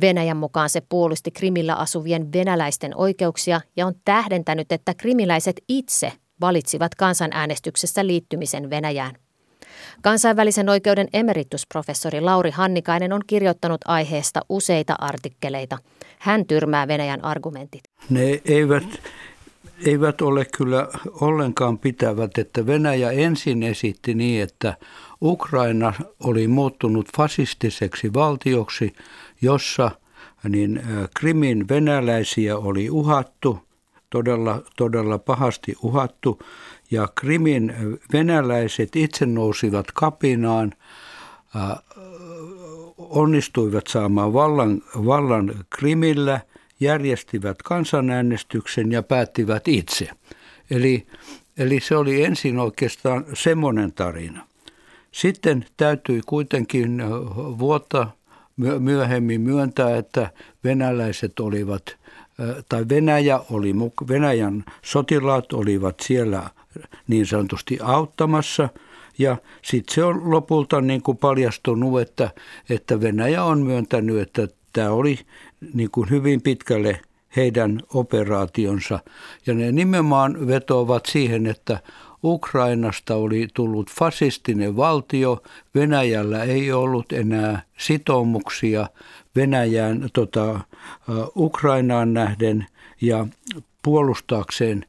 Venäjän 0.00 0.36
mukaan 0.36 0.70
se 0.70 0.82
puolusti 0.88 1.30
Krimillä 1.30 1.74
asuvien 1.74 2.32
venäläisten 2.32 2.96
oikeuksia 2.96 3.60
ja 3.76 3.86
on 3.86 3.94
tähdentänyt, 4.04 4.72
että 4.72 4.94
krimiläiset 4.94 5.56
itse 5.68 6.12
valitsivat 6.40 6.94
kansanäänestyksessä 6.94 8.06
liittymisen 8.06 8.70
Venäjään. 8.70 9.14
Kansainvälisen 10.02 10.68
oikeuden 10.68 11.08
emeritusprofessori 11.12 12.20
Lauri 12.20 12.50
Hannikainen 12.50 13.12
on 13.12 13.20
kirjoittanut 13.26 13.80
aiheesta 13.84 14.40
useita 14.48 14.94
artikkeleita. 14.98 15.78
Hän 16.18 16.46
tyrmää 16.46 16.88
Venäjän 16.88 17.24
argumentit. 17.24 17.82
Ne 18.10 18.40
eivät 18.44 18.84
eivät 19.86 20.20
ole 20.20 20.46
kyllä 20.56 20.88
ollenkaan 21.20 21.78
pitävät, 21.78 22.38
että 22.38 22.66
Venäjä 22.66 23.10
ensin 23.10 23.62
esitti 23.62 24.14
niin, 24.14 24.42
että 24.42 24.76
Ukraina 25.22 25.92
oli 26.20 26.48
muuttunut 26.48 27.08
fasistiseksi 27.16 28.14
valtioksi, 28.14 28.92
jossa 29.42 29.90
niin 30.48 30.82
Krimin 31.16 31.68
venäläisiä 31.68 32.58
oli 32.58 32.90
uhattu, 32.90 33.58
todella, 34.10 34.62
todella 34.76 35.18
pahasti 35.18 35.76
uhattu, 35.82 36.38
ja 36.90 37.08
Krimin 37.14 37.74
venäläiset 38.12 38.96
itse 38.96 39.26
nousivat 39.26 39.86
kapinaan, 39.94 40.74
onnistuivat 42.98 43.86
saamaan 43.86 44.32
vallan, 44.32 44.82
vallan 45.04 45.54
Krimillä– 45.70 46.40
järjestivät 46.80 47.62
kansanäänestyksen 47.62 48.92
ja 48.92 49.02
päättivät 49.02 49.68
itse. 49.68 50.08
Eli, 50.70 51.06
eli 51.58 51.80
se 51.80 51.96
oli 51.96 52.24
ensin 52.24 52.58
oikeastaan 52.58 53.24
semmoinen 53.34 53.92
tarina. 53.92 54.46
Sitten 55.12 55.64
täytyi 55.76 56.20
kuitenkin 56.26 57.02
vuotta 57.58 58.08
myöhemmin 58.78 59.40
myöntää, 59.40 59.96
että 59.96 60.30
venäläiset 60.64 61.40
olivat, 61.40 61.96
tai 62.68 62.84
Venäjä 62.88 63.40
oli, 63.50 63.74
Venäjän 64.08 64.64
sotilaat 64.82 65.52
olivat 65.52 66.00
siellä 66.00 66.50
niin 67.08 67.26
sanotusti 67.26 67.78
auttamassa– 67.82 68.68
ja 69.18 69.36
sitten 69.62 69.94
se 69.94 70.04
on 70.04 70.30
lopulta 70.30 70.80
niin 70.80 71.02
kuin 71.02 71.18
paljastunut, 71.18 72.00
että, 72.00 72.30
että 72.70 73.00
Venäjä 73.00 73.44
on 73.44 73.62
myöntänyt, 73.62 74.18
että 74.18 74.48
tämä 74.72 74.90
oli 74.90 75.18
niin 75.74 75.90
kuin 75.90 76.10
hyvin 76.10 76.42
pitkälle 76.42 77.00
heidän 77.36 77.80
operaationsa. 77.94 78.98
Ja 79.46 79.54
ne 79.54 79.72
nimenomaan 79.72 80.46
vetoavat 80.46 81.06
siihen, 81.06 81.46
että 81.46 81.80
Ukrainasta 82.24 83.14
oli 83.14 83.48
tullut 83.54 83.90
fasistinen 83.90 84.76
valtio, 84.76 85.42
Venäjällä 85.74 86.42
ei 86.42 86.72
ollut 86.72 87.12
enää 87.12 87.62
sitoumuksia 87.78 88.86
Venäjään, 89.36 90.08
tota, 90.12 90.60
Ukrainaan 91.36 92.14
nähden 92.14 92.66
ja 93.00 93.26
puolustaakseen, 93.82 94.84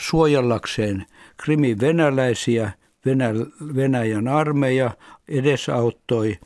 suojellakseen 0.00 1.06
Krimin 1.36 1.80
venäläisiä, 1.80 2.72
Venäjän 3.76 4.28
armeija 4.28 4.90
edesauttoi 5.28 6.38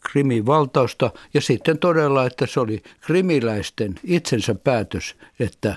Krimin 0.00 0.46
valtausta 0.46 1.10
ja 1.34 1.40
sitten 1.40 1.78
todella, 1.78 2.26
että 2.26 2.46
se 2.46 2.60
oli 2.60 2.82
krimiläisten 3.00 3.94
itsensä 4.04 4.54
päätös, 4.54 5.16
että 5.40 5.76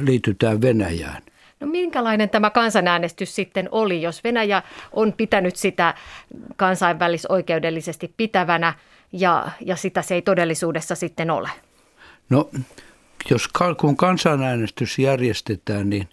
liitytään 0.00 0.60
Venäjään. 0.60 1.22
No 1.60 1.66
minkälainen 1.66 2.30
tämä 2.30 2.50
kansanäänestys 2.50 3.34
sitten 3.34 3.68
oli, 3.72 4.02
jos 4.02 4.24
Venäjä 4.24 4.62
on 4.92 5.12
pitänyt 5.12 5.56
sitä 5.56 5.94
kansainvälisoikeudellisesti 6.56 8.14
pitävänä 8.16 8.74
ja, 9.12 9.48
ja 9.60 9.76
sitä 9.76 10.02
se 10.02 10.14
ei 10.14 10.22
todellisuudessa 10.22 10.94
sitten 10.94 11.30
ole? 11.30 11.48
No 12.30 12.50
jos 13.30 13.48
kun 13.80 13.96
kansanäänestys 13.96 14.98
järjestetään, 14.98 15.90
niin 15.90 16.08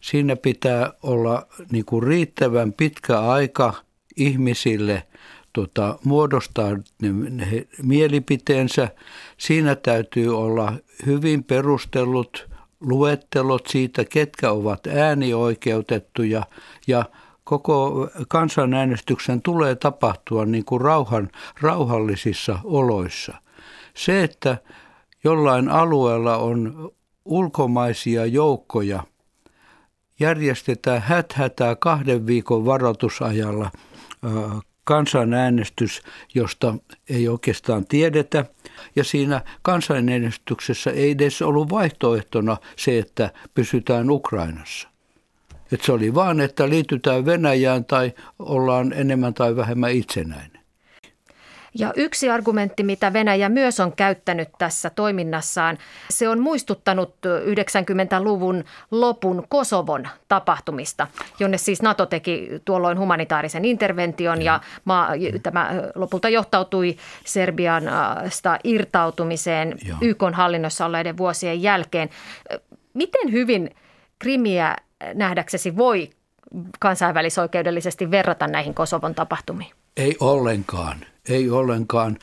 siinä 0.00 0.36
pitää 0.36 0.92
olla 1.02 1.46
niin 1.72 1.84
kuin 1.84 2.02
riittävän 2.02 2.72
pitkä 2.72 3.20
aika 3.20 3.74
ihmisille– 4.16 5.02
tota, 5.56 5.98
muodostaa 6.04 6.70
ne 7.02 7.66
mielipiteensä. 7.82 8.88
Siinä 9.38 9.74
täytyy 9.74 10.38
olla 10.38 10.72
hyvin 11.06 11.44
perustellut 11.44 12.48
luettelot 12.80 13.66
siitä, 13.66 14.04
ketkä 14.04 14.50
ovat 14.50 14.86
äänioikeutettuja 14.86 16.42
ja 16.86 17.04
koko 17.44 18.08
kansanäänestyksen 18.28 19.42
tulee 19.42 19.74
tapahtua 19.74 20.44
niin 20.44 20.64
kuin 20.64 20.80
rauhan, 20.80 21.30
rauhallisissa 21.60 22.58
oloissa. 22.64 23.34
Se, 23.94 24.24
että 24.24 24.56
jollain 25.24 25.68
alueella 25.68 26.36
on 26.36 26.90
ulkomaisia 27.24 28.26
joukkoja, 28.26 29.02
järjestetään 30.20 31.02
häthätää 31.02 31.76
kahden 31.76 32.26
viikon 32.26 32.64
varoitusajalla 32.64 33.70
kansanäänestys, 34.86 36.02
josta 36.34 36.74
ei 37.08 37.28
oikeastaan 37.28 37.86
tiedetä. 37.86 38.44
Ja 38.96 39.04
siinä 39.04 39.40
kansanäänestyksessä 39.62 40.90
ei 40.90 41.10
edes 41.10 41.42
ollut 41.42 41.70
vaihtoehtona 41.70 42.56
se, 42.76 42.98
että 42.98 43.30
pysytään 43.54 44.10
Ukrainassa. 44.10 44.88
Et 45.72 45.82
se 45.82 45.92
oli 45.92 46.14
vaan, 46.14 46.40
että 46.40 46.68
liitytään 46.68 47.26
Venäjään 47.26 47.84
tai 47.84 48.12
ollaan 48.38 48.92
enemmän 48.92 49.34
tai 49.34 49.56
vähemmän 49.56 49.92
itsenäinen. 49.92 50.55
Ja 51.78 51.92
yksi 51.96 52.30
argumentti, 52.30 52.82
mitä 52.82 53.12
Venäjä 53.12 53.48
myös 53.48 53.80
on 53.80 53.92
käyttänyt 53.92 54.48
tässä 54.58 54.90
toiminnassaan, 54.90 55.78
se 56.10 56.28
on 56.28 56.40
muistuttanut 56.40 57.14
90-luvun 57.26 58.64
lopun 58.90 59.44
Kosovon 59.48 60.08
tapahtumista, 60.28 61.06
jonne 61.40 61.58
siis 61.58 61.82
NATO 61.82 62.06
teki 62.06 62.48
tuolloin 62.64 62.98
humanitaarisen 62.98 63.64
intervention 63.64 64.42
ja 64.42 64.60
maa, 64.84 65.08
tämä 65.42 65.70
lopulta 65.94 66.28
johtautui 66.28 66.96
Serbiasta 67.24 68.58
irtautumiseen 68.64 69.74
YK 70.00 70.22
hallinnossa 70.32 70.86
olleiden 70.86 71.16
vuosien 71.16 71.62
jälkeen. 71.62 72.10
Miten 72.94 73.32
hyvin 73.32 73.70
Krimiä 74.18 74.76
nähdäksesi 75.14 75.76
voi 75.76 76.10
kansainvälisoikeudellisesti 76.80 78.10
verrata 78.10 78.46
näihin 78.46 78.74
Kosovon 78.74 79.14
tapahtumiin? 79.14 79.72
Ei 79.96 80.16
ollenkaan, 80.20 80.96
ei 81.28 81.50
ollenkaan. 81.50 82.18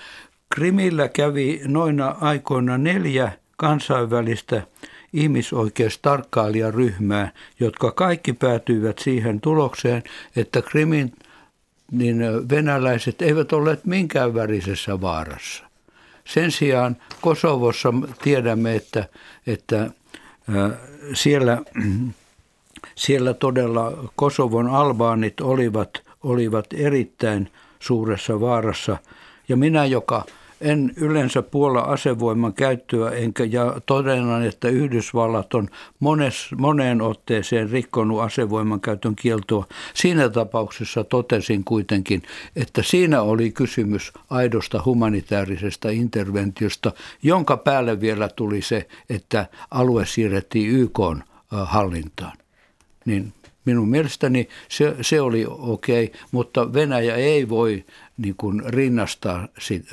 Krimillä 0.56 1.08
kävi 1.08 1.62
noina 1.66 2.16
aikoina 2.22 2.78
neljä 2.78 3.32
kansainvälistä 3.58 4.68
ihmisoikeustarkkailijaryhmää, 5.14 7.32
jotka 7.60 7.92
kaikki 7.92 8.34
päätyivät 8.34 9.00
siihen 9.00 9.42
tulokseen, 9.42 10.04
että 10.36 10.62
Krimin 10.62 11.14
niin 11.92 12.18
venäläiset 12.50 13.22
eivät 13.22 13.54
olleet 13.54 13.86
minkään 13.86 14.34
värisessä 14.34 15.02
vaarassa. 15.02 15.64
Sen 16.26 16.52
sijaan 16.52 16.98
Kosovossa 17.22 17.94
tiedämme, 18.22 18.76
että, 18.76 19.08
että 19.48 19.90
siellä, 21.14 21.62
siellä 22.96 23.34
todella 23.34 24.12
Kosovon 24.16 24.68
albaanit 24.68 25.42
olivat, 25.42 26.03
olivat 26.24 26.66
erittäin 26.74 27.50
suuressa 27.80 28.40
vaarassa. 28.40 28.98
Ja 29.50 29.58
minä, 29.58 29.86
joka 29.86 30.26
en 30.62 30.94
yleensä 30.96 31.42
puola 31.42 31.80
asevoiman 31.80 32.54
käyttöä, 32.54 33.12
enkä 33.12 33.44
ja 33.44 33.82
todennan, 33.86 34.46
että 34.46 34.68
Yhdysvallat 34.68 35.54
on 35.54 35.70
mones, 36.00 36.50
moneen 36.58 37.02
otteeseen 37.02 37.70
rikkonut 37.70 38.22
asevoiman 38.22 38.82
käytön 38.82 39.16
kieltoa. 39.16 39.66
Siinä 39.94 40.30
tapauksessa 40.30 41.04
totesin 41.04 41.64
kuitenkin, 41.64 42.24
että 42.56 42.84
siinä 42.84 43.22
oli 43.22 43.52
kysymys 43.52 44.12
aidosta 44.30 44.82
humanitaarisesta 44.86 45.90
interventiosta, 45.90 46.92
jonka 47.24 47.58
päälle 47.58 48.02
vielä 48.02 48.30
tuli 48.36 48.62
se, 48.62 48.88
että 49.10 49.46
alue 49.72 50.06
siirrettiin 50.06 50.70
YK 50.70 51.00
hallintaan. 51.52 52.38
Niin 53.06 53.34
Minun 53.66 53.90
mielestäni 53.90 54.50
se, 54.70 54.96
se 55.02 55.22
oli 55.22 55.46
okei, 55.50 56.04
okay, 56.06 56.20
mutta 56.32 56.74
Venäjä 56.74 57.16
ei 57.16 57.50
voi 57.50 57.86
niin 58.18 58.36
kuin 58.38 58.64
rinnastaa 58.66 59.48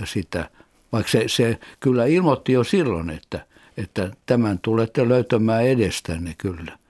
sitä, 0.05 0.51
vaikka 0.93 1.11
se, 1.11 1.25
se 1.27 1.59
kyllä 1.81 2.07
ilmoitti 2.07 2.53
jo 2.53 2.65
silloin, 2.65 3.11
että, 3.11 3.47
että 3.77 4.11
tämän 4.27 4.59
tulette 4.59 5.09
löytämään 5.09 5.67
edestänne 5.67 6.35
kyllä. 6.39 6.81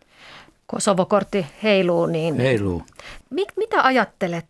Kosovo-kortti 0.67 1.47
heiluu, 1.63 2.07
niin 2.07 2.37
heiluu. 2.37 2.83
Mit, 3.31 3.49
mitä 3.57 3.83
ajattelet, 3.83 4.47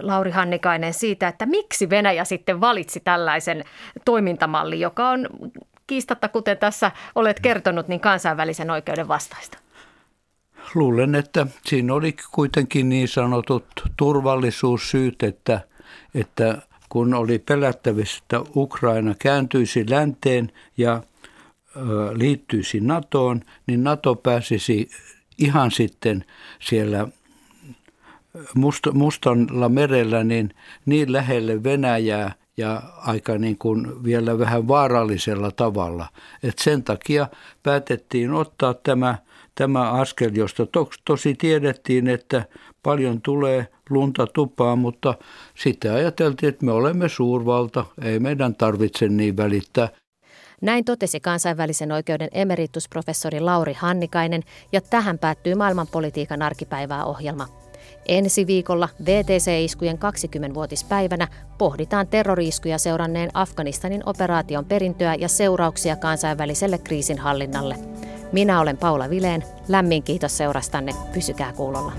Lauri 0.00 0.30
Hannikainen, 0.30 0.94
siitä, 0.94 1.28
että 1.28 1.46
miksi 1.46 1.90
Venäjä 1.90 2.24
sitten 2.24 2.60
valitsi 2.60 3.00
tällaisen 3.00 3.64
toimintamallin, 4.04 4.80
joka 4.80 5.08
on 5.08 5.28
kiistatta, 5.86 6.28
kuten 6.28 6.58
tässä 6.58 6.90
olet 7.14 7.40
kertonut, 7.40 7.88
niin 7.88 8.00
kansainvälisen 8.00 8.70
oikeuden 8.70 9.08
vastaista? 9.08 9.58
Luulen, 10.74 11.14
että 11.14 11.46
siinä 11.66 11.94
oli 11.94 12.16
kuitenkin 12.32 12.88
niin 12.88 13.08
sanotut 13.08 13.64
turvallisuussyyt, 13.96 15.22
että, 15.22 15.60
että 16.14 16.62
kun 16.88 17.14
oli 17.14 17.38
pelättävissä, 17.38 18.18
että 18.22 18.40
Ukraina 18.56 19.14
kääntyisi 19.18 19.90
länteen 19.90 20.52
ja 20.76 21.02
liittyisi 22.12 22.80
NATOon, 22.80 23.40
niin 23.66 23.84
NATO 23.84 24.14
pääsisi 24.14 24.88
ihan 25.38 25.70
sitten 25.70 26.24
siellä 26.60 27.08
Must, 28.54 28.86
Mustalla 28.92 29.68
merellä 29.68 30.24
niin, 30.24 30.54
niin 30.86 31.12
lähelle 31.12 31.62
Venäjää 31.62 32.34
ja 32.56 32.82
aika 32.96 33.38
niin 33.38 33.58
kuin 33.58 34.04
vielä 34.04 34.38
vähän 34.38 34.68
vaarallisella 34.68 35.50
tavalla. 35.50 36.06
Et 36.42 36.58
sen 36.58 36.82
takia 36.82 37.28
päätettiin 37.62 38.32
ottaa 38.32 38.74
tämä 38.74 39.18
tämä 39.58 39.90
askel, 39.90 40.30
josta 40.34 40.66
to, 40.66 40.90
tosi 41.04 41.34
tiedettiin, 41.34 42.08
että 42.08 42.44
paljon 42.82 43.22
tulee 43.22 43.66
lunta 43.90 44.26
tupaa, 44.26 44.76
mutta 44.76 45.14
sitten 45.54 45.92
ajateltiin, 45.92 46.48
että 46.48 46.66
me 46.66 46.72
olemme 46.72 47.08
suurvalta, 47.08 47.84
ei 48.02 48.18
meidän 48.18 48.54
tarvitse 48.54 49.08
niin 49.08 49.36
välittää. 49.36 49.88
Näin 50.62 50.84
totesi 50.84 51.20
kansainvälisen 51.20 51.92
oikeuden 51.92 52.28
emeritusprofessori 52.32 53.40
Lauri 53.40 53.72
Hannikainen 53.72 54.42
ja 54.72 54.80
tähän 54.80 55.18
päättyy 55.18 55.54
maailmanpolitiikan 55.54 56.42
arkipäivää 56.42 57.04
ohjelma. 57.04 57.65
Ensi 58.08 58.46
viikolla 58.46 58.88
VTC-iskujen 59.04 59.98
20-vuotispäivänä 59.98 61.28
pohditaan 61.58 62.06
terroriiskuja 62.06 62.78
seuranneen 62.78 63.30
Afganistanin 63.34 64.02
operaation 64.06 64.64
perintöä 64.64 65.14
ja 65.14 65.28
seurauksia 65.28 65.96
kansainväliselle 65.96 66.78
kriisinhallinnalle. 66.78 67.76
Minä 68.32 68.60
olen 68.60 68.76
Paula 68.76 69.10
Vileen. 69.10 69.44
Lämmin 69.68 70.02
kiitos 70.02 70.36
seurastanne. 70.36 70.92
Pysykää 71.12 71.52
kuulolla. 71.52 71.92